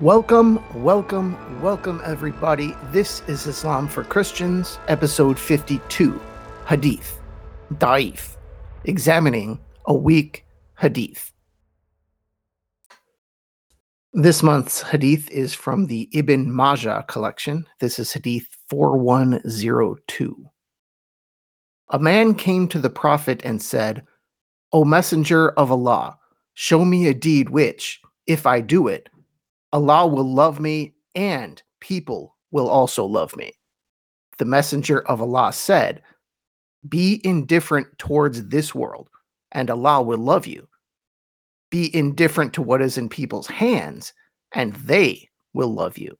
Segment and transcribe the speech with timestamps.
[0.00, 2.74] Welcome, welcome, welcome, everybody.
[2.84, 6.18] This is Islam for Christians, episode 52
[6.66, 7.20] Hadith,
[7.74, 8.38] Da'if,
[8.84, 10.46] examining a weak
[10.78, 11.34] Hadith.
[14.14, 17.66] This month's Hadith is from the Ibn Majah collection.
[17.78, 20.46] This is Hadith 4102.
[21.90, 24.02] A man came to the Prophet and said,
[24.72, 26.18] O Messenger of Allah,
[26.54, 29.10] show me a deed which, if I do it,
[29.72, 33.52] Allah will love me and people will also love me.
[34.38, 36.02] The Messenger of Allah said,
[36.88, 39.08] Be indifferent towards this world,
[39.52, 40.66] and Allah will love you.
[41.70, 44.12] Be indifferent to what is in people's hands,
[44.52, 46.16] and they will love you.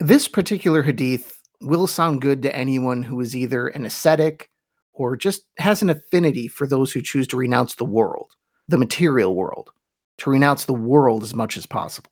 [0.00, 4.50] This particular hadith will sound good to anyone who is either an ascetic
[4.92, 8.32] or just has an affinity for those who choose to renounce the world
[8.68, 9.70] the material world,
[10.18, 12.10] to renounce the world as much as possible.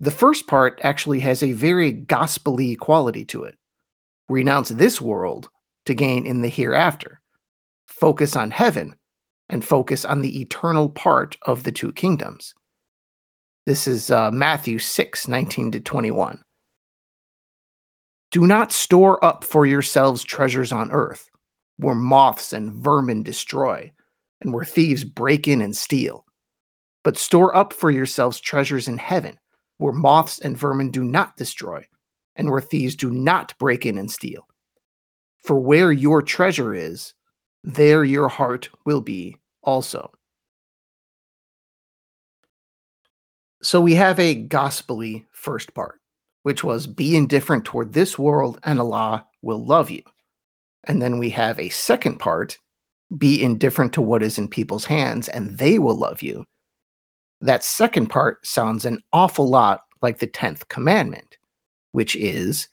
[0.00, 3.56] The first part actually has a very gospelly quality to it.
[4.28, 5.50] Renounce this world
[5.84, 7.20] to gain in the hereafter.
[7.86, 8.94] Focus on heaven
[9.50, 12.54] and focus on the eternal part of the two kingdoms.
[13.66, 16.42] This is uh, Matthew 6 19 to 21.
[18.30, 21.28] Do not store up for yourselves treasures on earth,
[21.76, 23.92] where moths and vermin destroy
[24.40, 26.24] and where thieves break in and steal.
[27.02, 29.38] But store up for yourselves treasures in heaven,
[29.78, 31.86] where moths and vermin do not destroy,
[32.36, 34.46] and where thieves do not break in and steal.
[35.42, 37.14] For where your treasure is,
[37.64, 40.10] there your heart will be also.
[43.62, 46.00] So we have a gospelly first part,
[46.42, 50.02] which was be indifferent toward this world and Allah will love you.
[50.84, 52.58] And then we have a second part,
[53.16, 56.44] be indifferent to what is in people's hands and they will love you.
[57.40, 61.36] That second part sounds an awful lot like the 10th commandment,
[61.92, 62.68] which is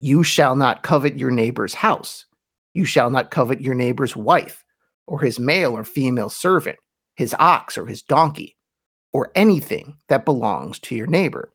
[0.00, 2.26] you shall not covet your neighbor's house.
[2.74, 4.64] You shall not covet your neighbor's wife,
[5.06, 6.78] or his male or female servant,
[7.16, 8.56] his ox or his donkey,
[9.12, 11.52] or anything that belongs to your neighbor.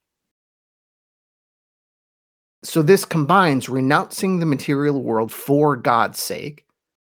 [2.63, 6.66] So, this combines renouncing the material world for God's sake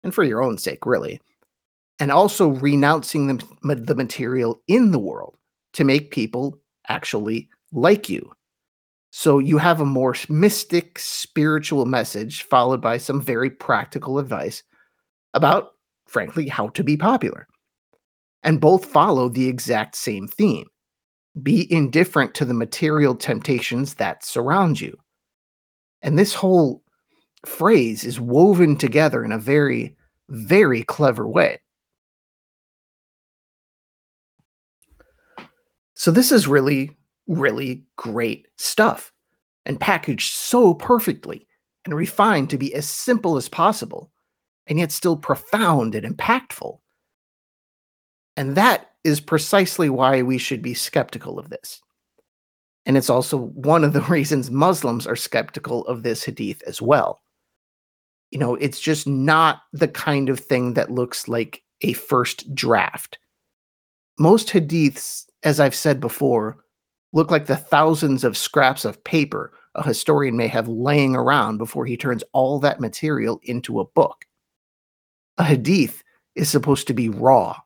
[0.06, 1.21] and for your own sake, really.
[1.99, 5.37] And also renouncing the, the material in the world
[5.72, 8.33] to make people actually like you.
[9.11, 14.62] So you have a more mystic, spiritual message followed by some very practical advice
[15.34, 15.72] about,
[16.06, 17.49] frankly, how to be popular.
[18.45, 20.66] And both follow the exact same theme
[21.43, 24.97] be indifferent to the material temptations that surround you.
[26.00, 26.83] And this whole
[27.47, 29.97] phrase is woven together in a very,
[30.29, 31.61] very clever way.
[35.95, 36.97] So, this is really,
[37.27, 39.12] really great stuff
[39.65, 41.47] and packaged so perfectly
[41.84, 44.13] and refined to be as simple as possible
[44.67, 46.78] and yet still profound and impactful.
[48.37, 51.81] And that is precisely why we should be skeptical of this.
[52.84, 57.23] And it's also one of the reasons Muslims are skeptical of this hadith as well
[58.36, 63.19] you know, it's just not the kind of thing that looks like a first draft.
[64.19, 66.58] Most hadiths, as I've said before,
[67.14, 71.86] look like the thousands of scraps of paper a historian may have laying around before
[71.86, 74.26] he turns all that material into a book.
[75.38, 76.03] A hadith
[76.34, 77.58] is supposed to be raw,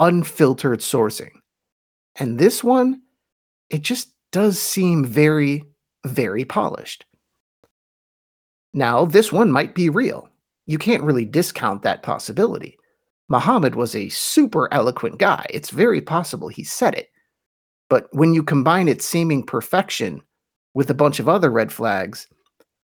[0.00, 1.38] unfiltered sourcing.
[2.16, 3.00] And this one,
[3.70, 5.62] it just does seem very,
[6.04, 7.06] very polished.
[8.76, 10.28] Now, this one might be real.
[10.66, 12.76] You can't really discount that possibility.
[13.30, 15.46] Muhammad was a super eloquent guy.
[15.48, 17.08] It's very possible he said it.
[17.88, 20.20] But when you combine its seeming perfection
[20.74, 22.28] with a bunch of other red flags,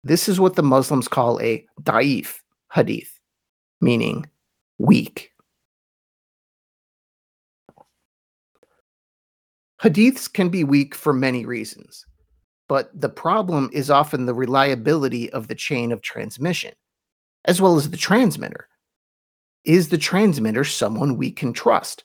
[0.03, 2.39] this is what the Muslims call a da'if
[2.73, 3.19] hadith,
[3.79, 4.25] meaning
[4.79, 5.29] weak.
[9.79, 12.06] Hadiths can be weak for many reasons
[12.67, 16.73] but the problem is often the reliability of the chain of transmission,
[17.45, 18.67] as well as the transmitter.
[19.63, 22.03] Is the transmitter someone we can trust?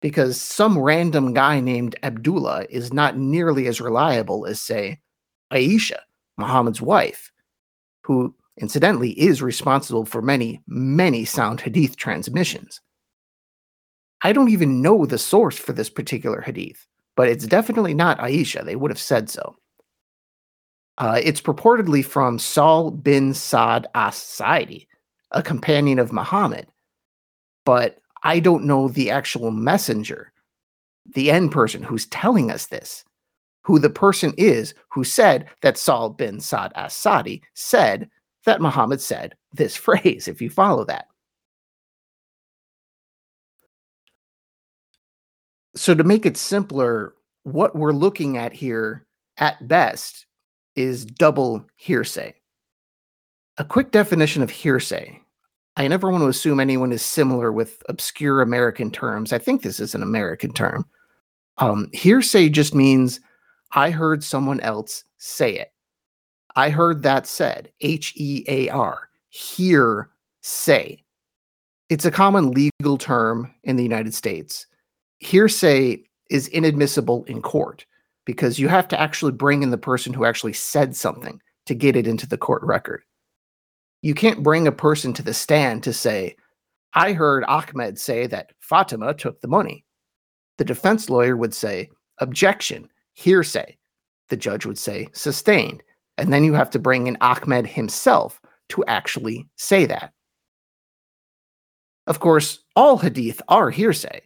[0.00, 5.00] Because some random guy named Abdullah is not nearly as reliable as, say,
[5.52, 5.98] Aisha,
[6.38, 7.30] Muhammad's wife,
[8.02, 12.80] who incidentally is responsible for many, many sound hadith transmissions.
[14.22, 16.86] I don't even know the source for this particular hadith
[17.20, 18.64] but it's definitely not Aisha.
[18.64, 19.54] They would have said so.
[20.96, 24.88] Uh, it's purportedly from Sahl bin Saad as Sa'idi,
[25.30, 26.66] a companion of Muhammad.
[27.66, 30.32] But I don't know the actual messenger,
[31.14, 33.04] the end person who's telling us this,
[33.64, 38.08] who the person is who said that Sahl bin Saad as Sadi said
[38.46, 41.04] that Muhammad said this phrase, if you follow that.
[45.74, 47.14] So, to make it simpler,
[47.44, 49.06] what we're looking at here
[49.38, 50.26] at best
[50.76, 52.34] is double hearsay.
[53.58, 55.20] A quick definition of hearsay.
[55.76, 59.32] I never want to assume anyone is similar with obscure American terms.
[59.32, 60.84] I think this is an American term.
[61.58, 63.20] Um, hearsay just means
[63.72, 65.72] I heard someone else say it.
[66.56, 67.70] I heard that said.
[67.80, 69.08] H E A R.
[69.28, 70.10] Hear
[70.42, 71.04] say.
[71.88, 74.66] It's a common legal term in the United States.
[75.20, 77.84] Hearsay is inadmissible in court
[78.24, 81.96] because you have to actually bring in the person who actually said something to get
[81.96, 83.02] it into the court record.
[84.02, 86.36] You can't bring a person to the stand to say,
[86.94, 89.84] I heard Ahmed say that Fatima took the money.
[90.58, 93.76] The defense lawyer would say, objection, hearsay.
[94.30, 95.82] The judge would say, sustained.
[96.16, 98.40] And then you have to bring in Ahmed himself
[98.70, 100.12] to actually say that.
[102.06, 104.22] Of course, all hadith are hearsay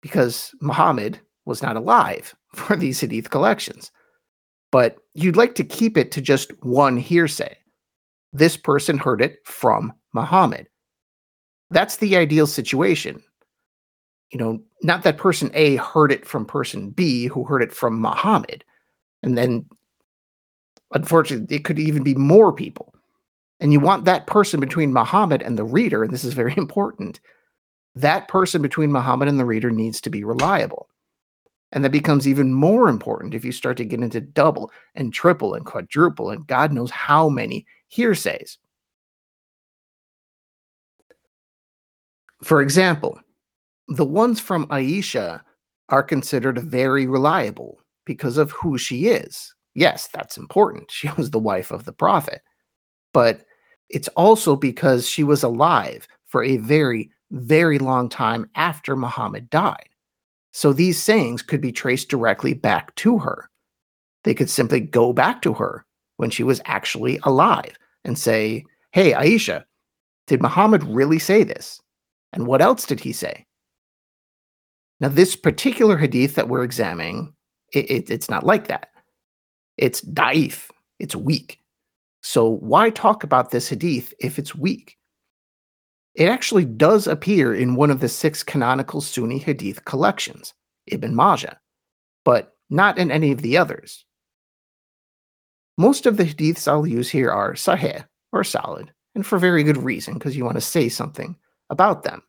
[0.00, 3.90] because Muhammad was not alive for these hadith collections.
[4.72, 7.56] But you'd like to keep it to just one hearsay.
[8.32, 10.68] This person heard it from Muhammad.
[11.70, 13.22] That's the ideal situation.
[14.30, 18.00] You know, not that person A heard it from person B who heard it from
[18.00, 18.64] Muhammad.
[19.24, 19.66] And then,
[20.94, 22.94] unfortunately, it could even be more people.
[23.58, 27.20] And you want that person between Muhammad and the reader, and this is very important.
[27.94, 30.88] That person between Muhammad and the reader needs to be reliable.
[31.72, 35.54] And that becomes even more important if you start to get into double and triple
[35.54, 38.58] and quadruple and God knows how many hearsays.
[42.42, 43.20] For example,
[43.88, 45.42] the ones from Aisha
[45.90, 49.54] are considered very reliable because of who she is.
[49.74, 50.90] Yes, that's important.
[51.00, 52.42] She was the wife of the prophet.
[53.12, 53.44] But
[53.88, 59.88] it's also because she was alive for a very, very long time after Muhammad died.
[60.52, 63.48] So these sayings could be traced directly back to her.
[64.24, 65.86] They could simply go back to her
[66.16, 69.64] when she was actually alive and say, Hey, Aisha,
[70.26, 71.80] did Muhammad really say this?
[72.32, 73.46] And what else did he say?
[75.00, 77.32] Now, this particular hadith that we're examining,
[77.72, 78.88] it, it, it's not like that.
[79.78, 80.68] It's da'if,
[80.98, 81.58] it's weak.
[82.22, 84.98] So, why talk about this hadith if it's weak?
[86.14, 90.54] It actually does appear in one of the six canonical Sunni hadith collections,
[90.86, 91.58] Ibn Majah,
[92.24, 94.04] but not in any of the others.
[95.78, 99.78] Most of the hadiths I'll use here are sahih or solid, and for very good
[99.78, 101.36] reason, because you want to say something
[101.70, 102.22] about them.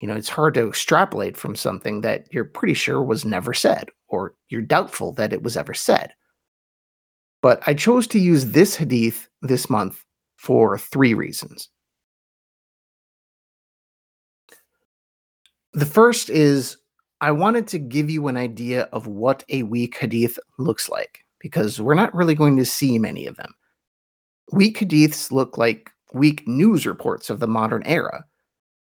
[0.00, 3.90] You know, it's hard to extrapolate from something that you're pretty sure was never said,
[4.08, 6.12] or you're doubtful that it was ever said.
[7.42, 10.04] But I chose to use this hadith this month
[10.36, 11.68] for three reasons.
[15.72, 16.76] The first is
[17.20, 21.80] I wanted to give you an idea of what a weak hadith looks like because
[21.80, 23.54] we're not really going to see many of them.
[24.52, 28.24] Weak hadiths look like weak news reports of the modern era.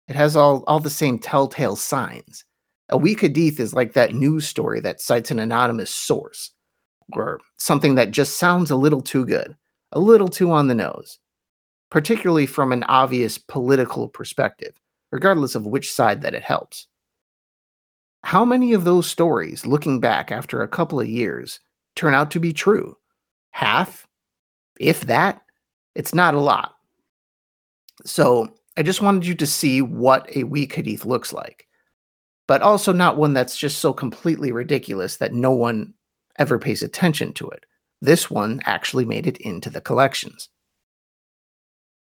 [0.08, 2.44] It has all, all the same telltale signs.
[2.88, 6.50] A weak hadith is like that news story that cites an anonymous source,
[7.12, 9.56] or something that just sounds a little too good,
[9.92, 11.20] a little too on the nose,
[11.90, 14.74] particularly from an obvious political perspective
[15.12, 16.88] regardless of which side that it helps.
[18.25, 21.61] How many of those stories, looking back after a couple of years,
[21.95, 22.97] turn out to be true?
[23.50, 24.09] Half?
[24.81, 25.42] If that?
[25.95, 26.75] It's not a lot.
[28.04, 31.66] So I just wanted you to see what a weak hadith looks like,
[32.49, 35.92] but also not one that's just so completely ridiculous that no one
[36.38, 37.66] ever pays attention to it.
[38.00, 40.49] This one actually made it into the collections.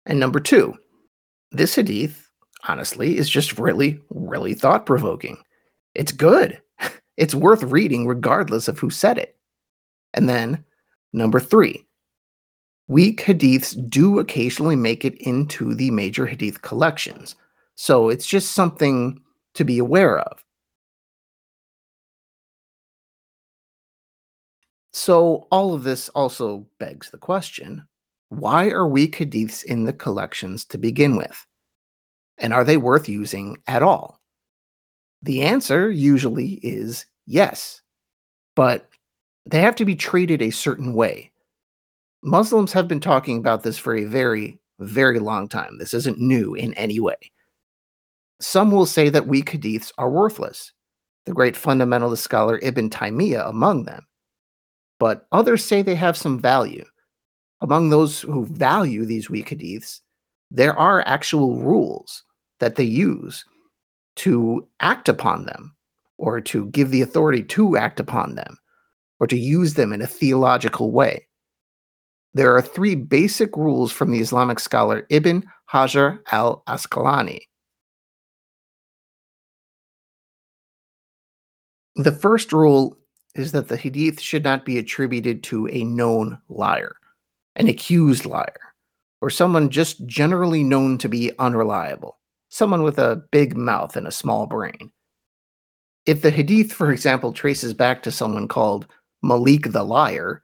[0.06, 0.74] And number two,
[1.50, 2.29] this hadith
[2.68, 5.38] honestly, is just really, really thought provoking.
[5.94, 6.60] It's good.
[7.16, 9.36] It's worth reading regardless of who said it.
[10.14, 10.64] And then,
[11.12, 11.84] number three,
[12.88, 17.34] weak hadiths do occasionally make it into the major hadith collections.
[17.74, 19.20] So it's just something
[19.52, 20.42] to be aware of.
[24.92, 27.86] So, all of this also begs the question
[28.30, 31.46] why are weak hadiths in the collections to begin with?
[32.40, 34.18] And are they worth using at all?
[35.22, 37.82] The answer usually is yes,
[38.56, 38.88] but
[39.44, 41.30] they have to be treated a certain way.
[42.22, 45.78] Muslims have been talking about this for a very, very long time.
[45.78, 47.16] This isn't new in any way.
[48.40, 50.72] Some will say that weak hadiths are worthless,
[51.26, 54.06] the great fundamentalist scholar Ibn Taymiyyah among them.
[54.98, 56.84] But others say they have some value.
[57.60, 60.00] Among those who value these weak hadiths,
[60.50, 62.24] there are actual rules
[62.60, 63.44] that they use
[64.16, 65.74] to act upon them
[66.18, 68.58] or to give the authority to act upon them
[69.18, 71.26] or to use them in a theological way.
[72.32, 77.40] There are three basic rules from the Islamic scholar Ibn Hajar al Asqalani.
[81.96, 82.96] The first rule
[83.34, 86.94] is that the hadith should not be attributed to a known liar,
[87.56, 88.74] an accused liar,
[89.20, 92.19] or someone just generally known to be unreliable,
[92.50, 94.92] someone with a big mouth and a small brain.
[96.04, 98.86] If the hadith, for example, traces back to someone called
[99.22, 100.42] Malik the liar,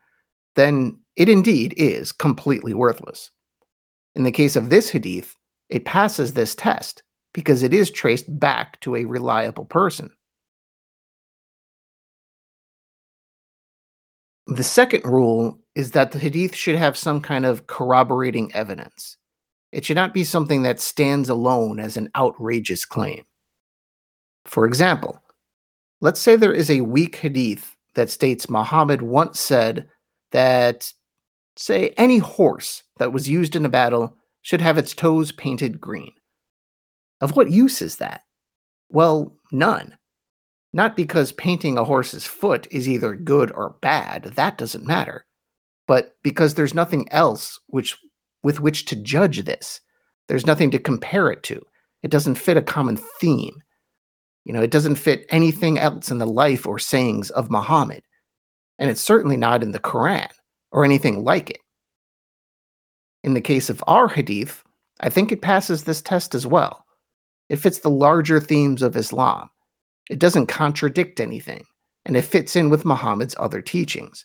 [0.54, 3.30] then it indeed is completely worthless.
[4.14, 5.36] In the case of this hadith,
[5.68, 7.02] it passes this test
[7.34, 10.10] because it is traced back to a reliable person.
[14.46, 19.16] The second rule is that the hadith should have some kind of corroborating evidence.
[19.72, 23.24] It should not be something that stands alone as an outrageous claim.
[24.44, 25.20] For example,
[26.00, 29.88] let's say there is a weak hadith that states Muhammad once said
[30.32, 30.92] that,
[31.56, 36.12] say, any horse that was used in a battle should have its toes painted green.
[37.20, 38.22] Of what use is that?
[38.88, 39.96] Well, none.
[40.72, 45.24] Not because painting a horse's foot is either good or bad, that doesn't matter,
[45.88, 47.96] but because there's nothing else which
[48.46, 49.80] with which to judge this.
[50.28, 51.60] There's nothing to compare it to.
[52.04, 53.60] It doesn't fit a common theme.
[54.44, 58.04] You know, it doesn't fit anything else in the life or sayings of Muhammad.
[58.78, 60.28] And it's certainly not in the Quran
[60.70, 61.58] or anything like it.
[63.24, 64.62] In the case of our hadith,
[65.00, 66.84] I think it passes this test as well.
[67.48, 69.50] It fits the larger themes of Islam.
[70.08, 71.64] It doesn't contradict anything,
[72.04, 74.24] and it fits in with Muhammad's other teachings.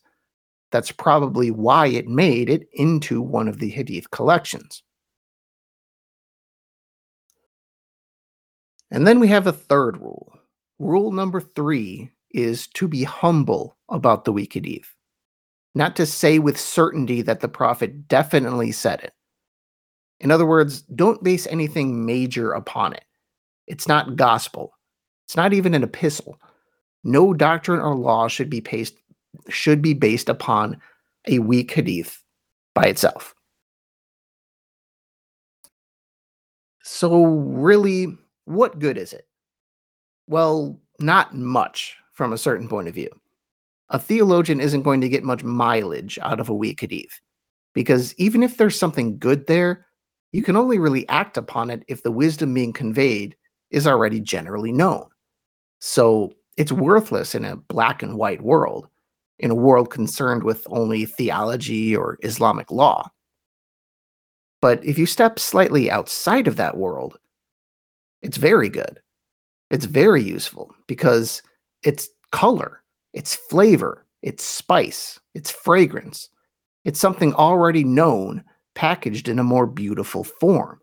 [0.71, 4.83] That's probably why it made it into one of the hadith collections.
[8.89, 10.33] And then we have a third rule.
[10.79, 14.95] Rule number three is to be humble about the weak hadith,
[15.75, 19.13] not to say with certainty that the Prophet definitely said it.
[20.19, 23.05] In other words, don't base anything major upon it.
[23.67, 24.73] It's not gospel.
[25.25, 26.39] It's not even an epistle.
[27.03, 28.95] No doctrine or law should be based
[29.49, 30.79] should be based upon
[31.27, 32.23] a weak hadith
[32.73, 33.35] by itself.
[36.83, 39.27] So really, what good is it?
[40.27, 43.09] Well, not much from a certain point of view.
[43.89, 47.19] A theologian isn't going to get much mileage out of a weak hadith,
[47.73, 49.85] because even if there's something good there,
[50.31, 53.35] you can only really act upon it if the wisdom being conveyed
[53.69, 55.05] is already generally known.
[55.79, 58.87] So it's worthless in a black and white world,
[59.41, 63.09] in a world concerned with only theology or Islamic law.
[64.61, 67.17] But if you step slightly outside of that world,
[68.21, 68.99] it's very good.
[69.71, 71.41] It's very useful because
[71.83, 72.83] it's color,
[73.13, 76.29] it's flavor, it's spice, it's fragrance.
[76.85, 78.43] It's something already known
[78.75, 80.79] packaged in a more beautiful form,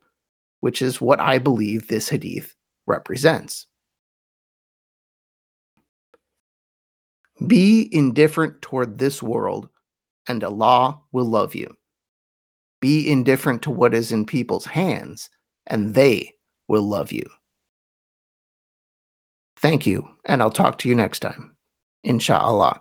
[0.61, 2.55] which is what I believe this hadith
[2.87, 3.68] represents.
[7.47, 9.69] Be indifferent toward this world,
[10.27, 11.75] and Allah will love you.
[12.81, 15.31] Be indifferent to what is in people's hands,
[15.67, 16.35] and they
[16.69, 17.25] will love you.
[19.57, 21.57] Thank you, and I'll talk to you next time.
[22.07, 22.81] Insha'Allah.